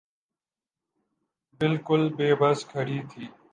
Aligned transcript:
بالکل 1.59 2.01
بے 2.17 2.29
بس 2.39 2.59
کھڑی 2.71 2.99
تھی۔ 3.09 3.23